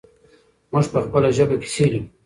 [0.71, 2.09] موږ په خپله ژبه کیسې لیکو.